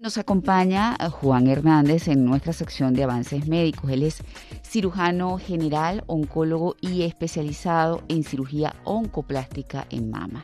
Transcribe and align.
Nos 0.00 0.16
acompaña 0.16 0.96
eh, 0.98 1.10
Juan 1.10 1.46
Hernández 1.46 2.08
en 2.08 2.24
nuestra 2.24 2.54
sección 2.54 2.94
de 2.94 3.04
avances 3.04 3.46
médicos. 3.46 3.90
Él 3.90 4.02
es 4.02 4.22
cirujano 4.62 5.36
general, 5.36 6.04
oncólogo 6.06 6.74
y 6.80 7.02
especializado 7.02 8.02
en 8.08 8.24
cirugía 8.24 8.74
oncoplástica 8.84 9.86
en 9.90 10.10
mama. 10.10 10.42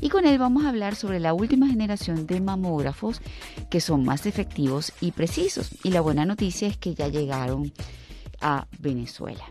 Y 0.00 0.08
con 0.08 0.26
él 0.26 0.38
vamos 0.38 0.64
a 0.64 0.70
hablar 0.70 0.96
sobre 0.96 1.20
la 1.20 1.34
última 1.34 1.68
generación 1.68 2.26
de 2.26 2.40
mamógrafos 2.40 3.20
que 3.70 3.80
son 3.80 4.04
más 4.04 4.26
efectivos 4.26 4.92
y 5.00 5.12
precisos. 5.12 5.70
Y 5.84 5.90
la 5.90 6.00
buena 6.00 6.24
noticia 6.24 6.66
es 6.66 6.76
que 6.76 6.96
ya 6.96 7.06
llegaron 7.06 7.72
a 8.40 8.66
Venezuela. 8.80 9.44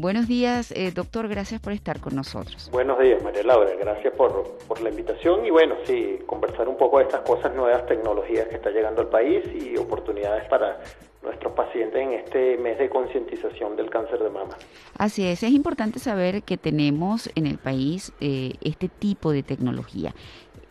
Buenos 0.00 0.28
días, 0.28 0.72
eh, 0.72 0.92
doctor, 0.92 1.28
gracias 1.28 1.60
por 1.60 1.74
estar 1.74 2.00
con 2.00 2.16
nosotros. 2.16 2.70
Buenos 2.72 2.98
días, 3.00 3.22
María 3.22 3.42
Laura, 3.42 3.70
gracias 3.78 4.14
por, 4.14 4.56
por, 4.66 4.80
la 4.80 4.88
invitación 4.88 5.44
y 5.44 5.50
bueno, 5.50 5.74
sí, 5.84 6.20
conversar 6.24 6.68
un 6.68 6.78
poco 6.78 6.96
de 6.96 7.04
estas 7.04 7.20
cosas 7.20 7.54
nuevas, 7.54 7.84
tecnologías 7.84 8.48
que 8.48 8.54
está 8.54 8.70
llegando 8.70 9.02
al 9.02 9.08
país 9.08 9.44
y 9.54 9.76
oportunidades 9.76 10.48
para 10.48 10.80
nuestros 11.22 11.52
pacientes 11.52 12.00
en 12.00 12.14
este 12.14 12.56
mes 12.56 12.78
de 12.78 12.88
concientización 12.88 13.76
del 13.76 13.90
cáncer 13.90 14.20
de 14.20 14.30
mama. 14.30 14.56
Así 14.96 15.26
es, 15.26 15.42
es 15.42 15.50
importante 15.50 15.98
saber 15.98 16.44
que 16.44 16.56
tenemos 16.56 17.30
en 17.34 17.46
el 17.46 17.58
país 17.58 18.14
eh, 18.22 18.54
este 18.62 18.88
tipo 18.88 19.32
de 19.32 19.42
tecnología. 19.42 20.14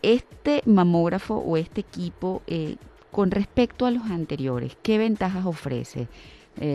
Este 0.02 0.60
mamógrafo 0.66 1.36
o 1.36 1.56
este 1.56 1.82
equipo, 1.82 2.42
eh, 2.48 2.78
con 3.12 3.30
respecto 3.30 3.86
a 3.86 3.92
los 3.92 4.10
anteriores, 4.10 4.76
¿qué 4.82 4.98
ventajas 4.98 5.46
ofrece, 5.46 6.08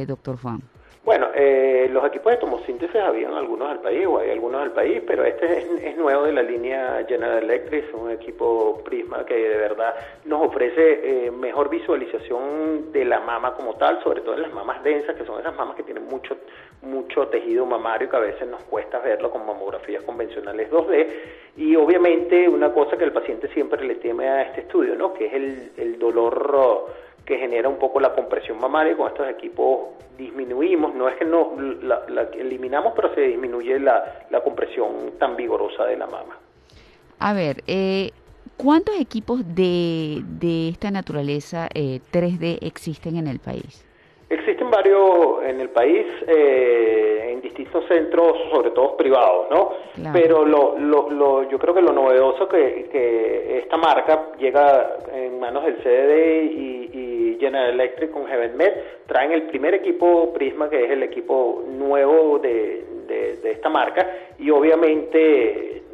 doctor 0.08 0.38
Juan? 0.38 0.62
Bueno, 1.06 1.28
eh, 1.36 1.88
los 1.92 2.04
equipos 2.04 2.32
de 2.32 2.40
tomosíntesis 2.40 2.96
habían 2.96 3.32
algunos 3.36 3.70
al 3.70 3.80
país, 3.80 4.08
o 4.08 4.18
hay 4.18 4.32
algunos 4.32 4.60
al 4.60 4.72
país, 4.72 5.04
pero 5.06 5.24
este 5.24 5.60
es, 5.88 5.96
nuevo 5.98 6.24
de 6.24 6.34
la 6.34 6.42
línea 6.42 7.06
General 7.08 7.44
Electric, 7.44 7.96
un 7.96 8.10
equipo 8.10 8.82
Prisma 8.84 9.24
que 9.24 9.36
de 9.36 9.56
verdad 9.56 9.94
nos 10.26 10.48
ofrece 10.48 11.28
eh, 11.28 11.30
mejor 11.30 11.70
visualización 11.70 12.92
de 12.92 13.06
la 13.06 13.20
mama 13.20 13.54
como 13.54 13.76
tal, 13.76 14.02
sobre 14.02 14.22
todo 14.22 14.34
en 14.34 14.42
las 14.42 14.54
mamas 14.54 14.84
densas, 14.84 15.16
que 15.16 15.26
son 15.26 15.40
esas 15.40 15.56
mamas 15.56 15.76
que 15.76 15.84
tienen 15.84 16.08
mucho, 16.08 16.38
mucho 16.82 17.28
tejido 17.28 17.68
mamario 17.68 18.10
que 18.10 18.16
a 18.16 18.22
veces 18.22 18.48
nos 18.48 18.64
cuesta 18.64 18.98
verlo 18.98 19.30
con 19.30 19.46
mamografías 19.46 20.02
convencionales 20.02 20.72
2D. 20.72 21.08
Y 21.58 21.76
obviamente 21.76 22.50
una 22.50 22.74
cosa 22.74 22.98
que 22.98 23.04
el 23.04 23.14
paciente 23.14 23.48
siempre 23.50 23.86
le 23.86 23.96
teme 23.96 24.28
a 24.28 24.42
este 24.42 24.62
estudio, 24.62 24.96
¿no? 24.96 25.14
que 25.14 25.28
es 25.28 25.34
el, 25.34 25.72
el 25.78 26.00
dolor 26.00 26.95
que 27.26 27.38
genera 27.38 27.68
un 27.68 27.78
poco 27.78 28.00
la 28.00 28.14
compresión 28.14 28.60
mamaria. 28.60 28.96
Con 28.96 29.08
estos 29.08 29.28
equipos 29.28 29.90
disminuimos, 30.18 30.94
no 30.94 31.10
es 31.10 31.16
que 31.16 31.26
no 31.26 31.54
la, 31.82 32.30
eliminamos, 32.38 32.94
pero 32.96 33.14
se 33.14 33.22
disminuye 33.22 33.80
la, 33.80 34.26
la, 34.30 34.42
compresión 34.42 35.14
tan 35.20 35.36
vigorosa 35.36 35.86
de 35.86 35.98
la 35.98 36.08
mama. 36.08 36.38
A 37.20 37.34
ver, 37.34 37.64
eh, 37.68 38.12
¿cuántos 38.58 39.00
equipos 39.00 39.42
de, 39.56 40.22
de 40.24 40.70
esta 40.70 40.92
naturaleza 40.92 41.68
eh, 41.74 42.00
3D 42.12 42.60
existen 42.62 43.18
en 43.18 43.28
el 43.28 43.40
país? 43.40 43.86
Existen 44.28 44.72
varios 44.72 45.44
en 45.44 45.62
el 45.62 45.70
país, 45.70 46.06
eh, 46.28 47.30
en 47.32 47.42
distintos 47.42 47.86
centros, 47.88 48.36
sobre 48.52 48.72
todo 48.72 48.98
privados, 48.98 49.48
¿no? 49.52 49.72
Pero 50.12 50.44
lo, 50.44 50.80
lo, 50.80 51.12
lo, 51.12 51.50
yo 51.50 51.60
creo 51.60 51.76
que 51.76 51.82
lo 51.82 51.94
novedoso 51.94 52.48
que, 52.48 52.90
que 52.92 53.60
esta 53.60 53.78
marca 53.78 54.32
llega 54.40 54.98
en 55.14 55.40
manos 55.40 55.64
del 55.66 55.78
CDD 55.78 56.52
y, 56.52 56.90
y 56.92 57.05
General 57.46 57.70
Electric 57.70 58.12
con 58.12 58.28
HeavenMed, 58.28 58.74
traen 59.08 59.32
el 59.32 59.44
primer 59.44 59.74
equipo 59.74 60.34
Prisma, 60.34 60.70
que 60.70 60.86
es 60.86 60.92
el 60.92 61.04
equipo 61.04 61.64
nuevo 61.68 62.40
de, 62.40 62.84
de, 63.08 63.38
de 63.38 63.52
esta 63.52 63.70
marca, 63.70 64.08
y 64.38 64.50
obviamente 64.50 65.85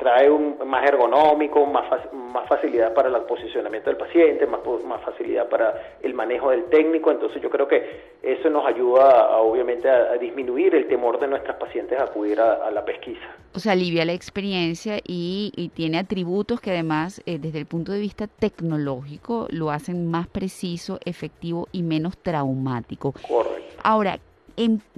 trae 0.00 0.30
un 0.30 0.56
más 0.66 0.82
ergonómico, 0.88 1.66
más, 1.66 1.84
más 2.14 2.48
facilidad 2.48 2.94
para 2.94 3.08
el 3.10 3.22
posicionamiento 3.24 3.90
del 3.90 3.98
paciente, 3.98 4.46
más, 4.46 4.60
más 4.86 5.02
facilidad 5.02 5.48
para 5.48 5.96
el 6.02 6.14
manejo 6.14 6.50
del 6.50 6.64
técnico, 6.64 7.10
entonces 7.10 7.40
yo 7.42 7.50
creo 7.50 7.68
que 7.68 8.16
eso 8.22 8.48
nos 8.48 8.66
ayuda 8.66 9.36
obviamente 9.38 9.88
a, 9.88 10.14
disminuir 10.14 10.74
el 10.74 10.88
temor 10.88 11.20
de 11.20 11.28
nuestras 11.28 11.56
pacientes 11.56 12.00
a 12.00 12.04
acudir 12.04 12.40
a, 12.40 12.70
la 12.70 12.84
pesquisa. 12.84 13.20
O 13.54 13.58
sea, 13.58 13.72
alivia 13.72 14.04
la 14.04 14.14
experiencia 14.14 14.98
y, 15.06 15.70
tiene 15.74 15.98
atributos 15.98 16.60
que 16.60 16.70
además 16.70 17.22
eh, 17.26 17.38
desde 17.38 17.58
el 17.58 17.66
punto 17.66 17.92
de 17.92 18.00
vista 18.00 18.26
tecnológico 18.26 19.46
lo 19.50 19.70
hacen 19.70 20.10
más 20.10 20.26
preciso, 20.26 20.98
efectivo 21.04 21.68
y 21.72 21.82
menos 21.82 22.16
traumático. 22.18 23.12
Correcto. 23.12 23.80
Ahora, 23.82 24.18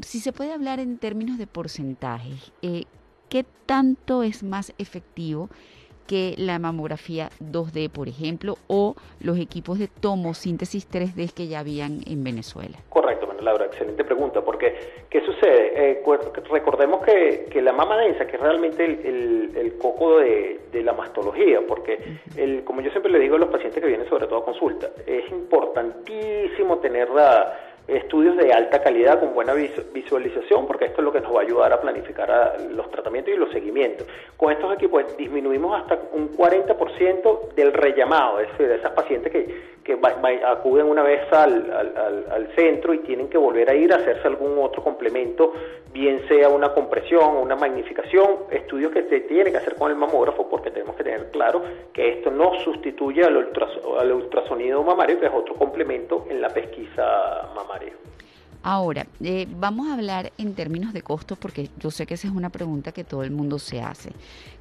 si 0.00 0.20
se 0.20 0.32
puede 0.32 0.52
hablar 0.52 0.80
en 0.80 0.98
términos 0.98 1.38
de 1.38 1.46
porcentajes, 1.46 2.52
eh, 2.62 2.84
¿qué 3.32 3.46
tanto 3.64 4.22
es 4.22 4.42
más 4.42 4.74
efectivo 4.76 5.48
que 6.06 6.34
la 6.36 6.58
mamografía 6.58 7.30
2D, 7.40 7.90
por 7.90 8.06
ejemplo, 8.06 8.56
o 8.66 8.94
los 9.20 9.38
equipos 9.38 9.78
de 9.78 9.88
tomosíntesis 9.88 10.86
3D 10.90 11.32
que 11.32 11.46
ya 11.46 11.60
habían 11.60 12.00
en 12.06 12.22
Venezuela? 12.24 12.76
Correcto, 12.90 13.32
Laura, 13.40 13.64
excelente 13.64 14.04
pregunta, 14.04 14.42
porque 14.42 14.74
¿qué 15.08 15.20
sucede? 15.24 15.92
Eh, 15.92 16.02
recordemos 16.50 17.02
que, 17.04 17.46
que, 17.50 17.62
la 17.62 17.72
mama 17.72 17.96
densa, 17.96 18.26
que 18.26 18.36
es 18.36 18.42
realmente 18.42 18.84
el, 18.84 19.74
coco 19.80 20.18
de, 20.18 20.60
la 20.84 20.92
mastología, 20.92 21.60
porque 21.66 22.18
el, 22.36 22.64
como 22.64 22.82
yo 22.82 22.90
siempre 22.90 23.10
le 23.10 23.18
digo 23.18 23.36
a 23.36 23.38
los 23.38 23.48
pacientes 23.48 23.80
que 23.80 23.88
vienen 23.88 24.08
sobre 24.08 24.26
todo 24.26 24.40
a 24.40 24.44
consulta, 24.44 24.90
es 25.06 25.28
importantísimo 25.30 26.78
tenerla 26.78 27.71
estudios 27.88 28.36
de 28.36 28.52
alta 28.52 28.82
calidad 28.82 29.20
con 29.20 29.34
buena 29.34 29.54
visualización, 29.54 30.66
porque 30.66 30.86
esto 30.86 31.00
es 31.00 31.04
lo 31.04 31.12
que 31.12 31.20
nos 31.20 31.34
va 31.34 31.40
a 31.40 31.42
ayudar 31.42 31.72
a 31.72 31.80
planificar 31.80 32.56
los 32.70 32.90
tratamientos 32.90 33.34
y 33.34 33.36
los 33.36 33.50
seguimientos. 33.50 34.06
Con 34.36 34.52
estos 34.52 34.74
equipos 34.74 35.16
disminuimos 35.16 35.80
hasta 35.80 35.98
un 36.12 36.36
40% 36.36 37.54
del 37.54 37.72
rellamado, 37.72 38.40
es 38.40 38.50
decir, 38.52 38.68
de 38.68 38.76
esas 38.76 38.92
pacientes 38.92 39.32
que, 39.32 39.71
que 39.84 39.98
acuden 40.46 40.86
una 40.86 41.02
vez 41.02 41.32
al, 41.32 41.70
al, 42.30 42.48
centro 42.54 42.94
y 42.94 42.98
tienen 42.98 43.28
que 43.28 43.38
volver 43.38 43.68
a 43.68 43.74
ir 43.74 43.92
a 43.92 43.96
hacerse 43.96 44.28
algún 44.28 44.56
otro 44.58 44.82
complemento, 44.82 45.52
bien 45.92 46.26
sea 46.28 46.48
una 46.48 46.72
compresión 46.72 47.36
o 47.36 47.40
una 47.40 47.56
magnificación, 47.56 48.44
estudios 48.50 48.92
que 48.92 49.02
se 49.08 49.20
tiene 49.20 49.50
que 49.50 49.56
hacer 49.56 49.74
con 49.74 49.90
el 49.90 49.96
mamógrafo, 49.96 50.48
porque 50.48 50.70
tenemos 50.70 50.94
que 50.96 51.04
tener 51.04 51.30
claro 51.30 51.62
que 51.92 52.12
esto 52.12 52.30
no 52.30 52.54
sustituye 52.60 53.24
al, 53.24 53.48
al 53.98 54.12
ultrasonido 54.12 54.82
mamario, 54.82 55.18
que 55.18 55.26
es 55.26 55.32
otro 55.34 55.54
complemento 55.54 56.26
en 56.28 56.40
la 56.40 56.48
pesquisa 56.48 57.50
mamaria. 57.54 57.92
Ahora, 58.64 59.08
eh, 59.20 59.48
vamos 59.58 59.88
a 59.88 59.94
hablar 59.94 60.32
en 60.38 60.54
términos 60.54 60.92
de 60.92 61.02
costos 61.02 61.36
porque 61.36 61.68
yo 61.80 61.90
sé 61.90 62.06
que 62.06 62.14
esa 62.14 62.28
es 62.28 62.34
una 62.34 62.50
pregunta 62.50 62.92
que 62.92 63.02
todo 63.02 63.24
el 63.24 63.32
mundo 63.32 63.58
se 63.58 63.80
hace. 63.80 64.12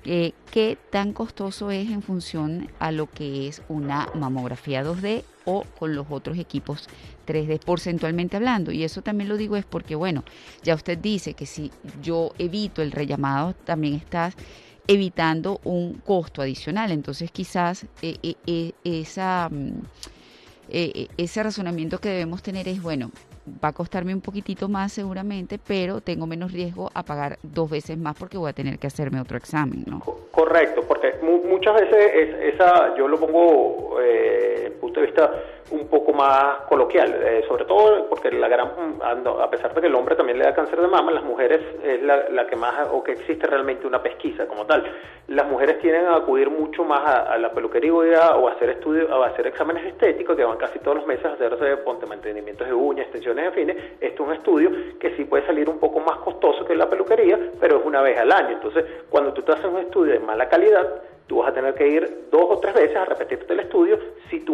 Eh, 0.05 0.33
¿Qué 0.49 0.75
tan 0.89 1.13
costoso 1.13 1.69
es 1.69 1.87
en 1.91 2.01
función 2.01 2.71
a 2.79 2.91
lo 2.91 3.07
que 3.07 3.47
es 3.47 3.61
una 3.69 4.09
mamografía 4.15 4.83
2D 4.83 5.23
o 5.45 5.65
con 5.77 5.93
los 5.93 6.07
otros 6.09 6.39
equipos 6.39 6.89
3D 7.27 7.59
porcentualmente 7.63 8.37
hablando? 8.37 8.71
Y 8.71 8.83
eso 8.83 9.03
también 9.03 9.29
lo 9.29 9.37
digo 9.37 9.55
es 9.55 9.65
porque, 9.65 9.93
bueno, 9.93 10.23
ya 10.63 10.73
usted 10.73 10.97
dice 10.97 11.35
que 11.35 11.45
si 11.45 11.69
yo 12.01 12.31
evito 12.39 12.81
el 12.81 12.91
rellamado, 12.91 13.53
también 13.53 13.93
estás 13.93 14.33
evitando 14.87 15.61
un 15.63 15.93
costo 15.93 16.41
adicional. 16.41 16.91
Entonces 16.91 17.29
quizás 17.31 17.85
eh. 18.01 18.17
Mm, 19.51 19.69
eh, 20.73 21.07
ese 21.17 21.43
razonamiento 21.43 21.99
que 21.99 22.09
debemos 22.09 22.41
tener 22.41 22.67
es, 22.67 22.81
bueno, 22.81 23.11
va 23.63 23.69
a 23.69 23.73
costarme 23.73 24.13
un 24.13 24.21
poquitito 24.21 24.69
más 24.69 24.93
seguramente, 24.93 25.59
pero 25.65 26.01
tengo 26.01 26.27
menos 26.27 26.51
riesgo 26.51 26.89
a 26.93 27.03
pagar 27.03 27.37
dos 27.43 27.69
veces 27.69 27.97
más 27.97 28.15
porque 28.17 28.37
voy 28.37 28.49
a 28.49 28.53
tener 28.53 28.77
que 28.79 28.87
hacerme 28.87 29.19
otro 29.19 29.37
examen, 29.37 29.83
¿no? 29.87 30.01
Correcto, 30.31 30.81
porque 30.87 31.15
muchas 31.21 31.75
veces 31.75 32.53
esa, 32.53 32.95
yo 32.95 33.07
lo 33.07 33.19
pongo 33.19 33.99
eh, 34.01 34.51
punto 34.81 34.99
de 34.99 35.05
vista 35.05 35.31
un 35.69 35.87
poco 35.87 36.11
más 36.11 36.65
coloquial, 36.67 37.15
eh, 37.23 37.45
sobre 37.47 37.63
todo 37.63 38.09
porque 38.09 38.29
la 38.31 38.49
gran, 38.49 38.67
a 39.01 39.49
pesar 39.49 39.73
de 39.73 39.79
que 39.79 39.87
el 39.87 39.95
hombre 39.95 40.15
también 40.15 40.37
le 40.37 40.43
da 40.43 40.53
cáncer 40.53 40.81
de 40.81 40.87
mama, 40.87 41.11
las 41.11 41.23
mujeres 41.23 41.61
es 41.83 42.01
la, 42.01 42.45
que 42.47 42.57
más, 42.57 42.89
o 42.91 43.01
que 43.01 43.13
existe 43.13 43.47
realmente 43.47 43.87
una 43.87 44.01
pesquisa 44.03 44.47
como 44.47 44.65
tal, 44.65 44.83
las 45.27 45.47
mujeres 45.47 45.79
tienen 45.79 46.07
a 46.07 46.17
acudir 46.17 46.49
mucho 46.49 46.83
más 46.83 47.01
a, 47.05 47.37
la 47.37 47.51
peluquería 47.51 48.35
o 48.35 48.49
a 48.49 48.51
hacer 48.51 48.71
estudios, 48.71 49.09
a 49.09 49.25
hacer 49.25 49.47
exámenes 49.47 49.85
estéticos 49.85 50.35
que 50.35 50.43
van 50.43 50.57
casi 50.57 50.79
todos 50.79 50.97
los 50.97 51.07
meses 51.07 51.25
a 51.25 51.33
hacerse 51.33 51.77
ponte 51.77 52.05
mantenimientos 52.05 52.67
de 52.67 52.73
uñas, 52.73 53.07
en 53.39 53.53
fin, 53.53 53.69
esto 53.69 54.23
es 54.23 54.29
un 54.29 54.33
estudio 54.33 54.71
que 54.99 55.15
sí 55.15 55.25
puede 55.25 55.45
salir 55.45 55.69
un 55.69 55.79
poco 55.79 55.99
más 55.99 56.17
costoso 56.17 56.65
que 56.65 56.75
la 56.75 56.89
peluquería, 56.89 57.39
pero 57.59 57.79
es 57.79 57.85
una 57.85 58.01
vez 58.01 58.17
al 58.17 58.31
año, 58.31 58.51
entonces 58.51 58.85
cuando 59.09 59.33
tú 59.33 59.41
te 59.41 59.51
haces 59.51 59.65
un 59.65 59.79
estudio 59.79 60.13
de 60.13 60.19
mala 60.19 60.49
calidad, 60.49 61.01
tú 61.27 61.37
vas 61.37 61.49
a 61.49 61.53
tener 61.53 61.73
que 61.75 61.87
ir 61.87 62.27
dos 62.31 62.45
o 62.49 62.59
tres 62.59 62.73
veces 62.73 62.97
a 62.97 63.05
repetirte 63.05 63.53
el 63.53 63.61
estudio 63.61 63.97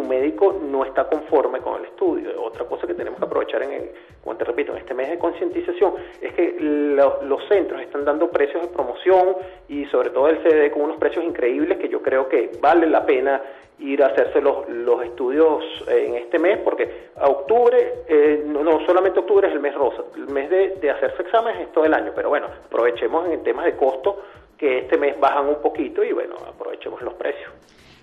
médico 0.08 0.58
no 0.62 0.84
está 0.84 1.04
conforme 1.08 1.60
con 1.60 1.80
el 1.80 1.86
estudio. 1.86 2.42
Otra 2.42 2.64
cosa 2.64 2.86
que 2.86 2.94
tenemos 2.94 3.18
que 3.18 3.26
aprovechar, 3.26 3.62
en, 3.62 3.90
como 4.24 4.36
te 4.36 4.44
repito, 4.44 4.72
en 4.72 4.78
este 4.78 4.94
mes 4.94 5.10
de 5.10 5.18
concientización, 5.18 5.94
es 6.20 6.32
que 6.34 6.56
los 6.58 7.46
centros 7.48 7.80
están 7.80 8.04
dando 8.04 8.30
precios 8.30 8.62
de 8.62 8.68
promoción 8.68 9.36
y 9.68 9.84
sobre 9.86 10.10
todo 10.10 10.28
el 10.28 10.42
CD 10.42 10.70
con 10.70 10.82
unos 10.82 10.96
precios 10.96 11.24
increíbles 11.24 11.78
que 11.78 11.88
yo 11.88 12.02
creo 12.02 12.28
que 12.28 12.50
vale 12.60 12.86
la 12.86 13.04
pena 13.04 13.40
ir 13.80 14.02
a 14.02 14.06
hacerse 14.06 14.40
los, 14.40 14.68
los 14.68 15.04
estudios 15.04 15.62
en 15.86 16.16
este 16.16 16.38
mes, 16.38 16.58
porque 16.58 17.10
a 17.16 17.28
octubre, 17.28 18.02
eh, 18.08 18.42
no, 18.44 18.84
solamente 18.84 19.20
octubre 19.20 19.46
es 19.46 19.54
el 19.54 19.60
mes 19.60 19.74
rosa, 19.74 20.02
el 20.16 20.28
mes 20.28 20.50
de, 20.50 20.70
de 20.80 20.90
hacerse 20.90 21.22
exámenes 21.22 21.60
es 21.62 21.72
todo 21.72 21.84
el 21.84 21.94
año, 21.94 22.10
pero 22.14 22.28
bueno, 22.28 22.48
aprovechemos 22.66 23.28
en 23.28 23.42
temas 23.44 23.66
de 23.66 23.76
costo 23.76 24.20
que 24.56 24.78
este 24.78 24.98
mes 24.98 25.18
bajan 25.20 25.48
un 25.48 25.62
poquito 25.62 26.02
y 26.02 26.12
bueno, 26.12 26.34
aprovechemos 26.46 27.00
los 27.02 27.14
precios. 27.14 27.52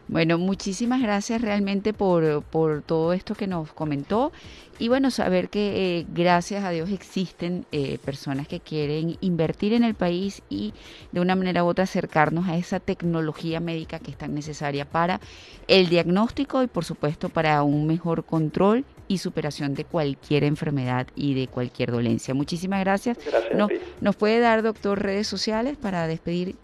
Bueno, 0.07 0.37
muchísimas 0.37 1.01
gracias 1.01 1.41
realmente 1.41 1.91
por, 1.91 2.43
por 2.43 2.83
todo 2.83 3.11
esto 3.11 3.33
que 3.33 3.47
nos 3.47 3.73
comentó 3.73 4.31
y 4.77 4.87
bueno, 4.87 5.09
saber 5.09 5.49
que 5.49 5.99
eh, 5.99 6.05
gracias 6.13 6.63
a 6.63 6.69
Dios 6.69 6.91
existen 6.91 7.65
eh, 7.71 7.97
personas 8.03 8.47
que 8.47 8.59
quieren 8.59 9.17
invertir 9.21 9.73
en 9.73 9.83
el 9.83 9.95
país 9.95 10.43
y 10.49 10.73
de 11.11 11.21
una 11.21 11.35
manera 11.35 11.63
u 11.63 11.67
otra 11.67 11.85
acercarnos 11.85 12.47
a 12.47 12.57
esa 12.57 12.79
tecnología 12.79 13.59
médica 13.59 13.99
que 13.99 14.11
es 14.11 14.17
tan 14.17 14.35
necesaria 14.35 14.85
para 14.85 15.21
el 15.67 15.87
diagnóstico 15.87 16.61
y 16.61 16.67
por 16.67 16.83
supuesto 16.83 17.29
para 17.29 17.63
un 17.63 17.87
mejor 17.87 18.25
control 18.25 18.85
y 19.07 19.19
superación 19.19 19.75
de 19.75 19.85
cualquier 19.85 20.43
enfermedad 20.43 21.07
y 21.15 21.35
de 21.35 21.47
cualquier 21.47 21.91
dolencia. 21.91 22.33
Muchísimas 22.33 22.81
gracias. 22.81 23.17
Gracias. 23.25 23.71
¿Nos 24.01 24.15
puede 24.15 24.39
dar, 24.39 24.61
doctor, 24.61 25.01
redes 25.01 25.27
sociales 25.27 25.77
para 25.77 26.07
despedir? 26.07 26.55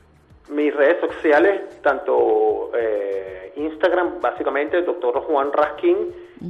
Mis 0.51 0.73
redes 0.75 0.99
sociales, 1.01 1.81
tanto... 1.81 2.71
Eh, 2.75 3.41
Instagram, 3.55 4.21
básicamente, 4.21 4.81
doctor 4.81 5.21
Juan 5.21 5.51
Raskin, 5.51 5.97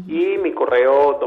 y 0.07 0.38
mi 0.38 0.53
correo 0.53 1.19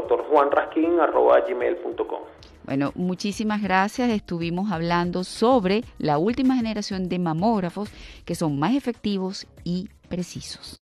gmail.com 1.47 2.19
Bueno, 2.63 2.91
muchísimas 2.95 3.61
gracias. 3.61 4.09
Estuvimos 4.09 4.71
hablando 4.71 5.23
sobre 5.23 5.83
la 5.99 6.17
última 6.17 6.55
generación 6.55 7.09
de 7.09 7.19
mamógrafos 7.19 7.91
que 8.25 8.33
son 8.33 8.57
más 8.57 8.75
efectivos 8.75 9.45
y 9.63 9.89
precisos. 10.09 10.84